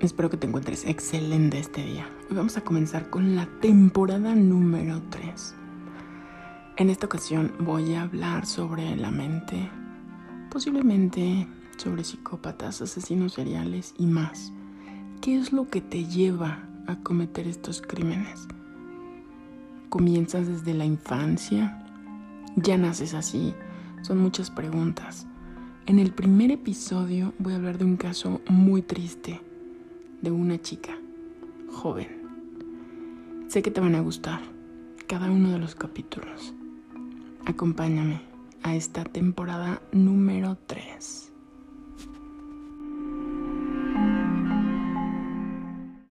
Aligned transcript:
Espero 0.00 0.30
que 0.30 0.36
te 0.36 0.46
encuentres 0.46 0.84
excelente 0.84 1.58
este 1.58 1.84
día. 1.84 2.08
Hoy 2.30 2.36
vamos 2.36 2.56
a 2.56 2.60
comenzar 2.60 3.10
con 3.10 3.34
la 3.34 3.48
temporada 3.60 4.36
número 4.36 5.02
3. 5.10 5.54
En 6.76 6.90
esta 6.90 7.06
ocasión 7.06 7.52
voy 7.58 7.94
a 7.94 8.02
hablar 8.02 8.46
sobre 8.46 8.94
la 8.94 9.10
mente, 9.10 9.68
posiblemente 10.52 11.48
sobre 11.76 12.04
psicópatas, 12.04 12.80
asesinos 12.80 13.32
seriales 13.32 13.94
y 13.98 14.06
más. 14.06 14.52
¿Qué 15.20 15.36
es 15.36 15.52
lo 15.52 15.66
que 15.66 15.80
te 15.80 16.04
lleva 16.04 16.62
a 16.86 16.94
cometer 17.00 17.48
estos 17.48 17.82
crímenes? 17.82 18.46
¿Comienzas 19.88 20.46
desde 20.46 20.74
la 20.74 20.84
infancia? 20.84 21.84
¿Ya 22.54 22.78
naces 22.78 23.14
así? 23.14 23.52
Son 24.02 24.18
muchas 24.18 24.52
preguntas. 24.52 25.26
En 25.86 25.98
el 25.98 26.12
primer 26.12 26.52
episodio 26.52 27.34
voy 27.40 27.54
a 27.54 27.56
hablar 27.56 27.78
de 27.78 27.84
un 27.86 27.96
caso 27.96 28.40
muy 28.48 28.82
triste 28.82 29.40
de 30.20 30.30
una 30.30 30.60
chica 30.60 30.98
joven. 31.70 32.08
Sé 33.48 33.62
que 33.62 33.70
te 33.70 33.80
van 33.80 33.94
a 33.94 34.00
gustar 34.00 34.40
cada 35.06 35.30
uno 35.30 35.50
de 35.50 35.58
los 35.58 35.74
capítulos. 35.74 36.54
Acompáñame 37.46 38.20
a 38.62 38.74
esta 38.74 39.04
temporada 39.04 39.80
número 39.92 40.58
3. 40.66 41.32